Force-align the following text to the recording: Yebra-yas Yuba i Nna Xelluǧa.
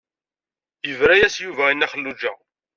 Yebra-yas 0.87 1.35
Yuba 1.45 1.63
i 1.69 1.73
Nna 1.75 1.87
Xelluǧa. 1.91 2.33